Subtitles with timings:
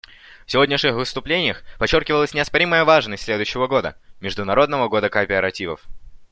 [0.47, 5.79] В сегодняшних выступлениях подчеркивалась неоспоримая важность следующего года, Международного года кооперативов.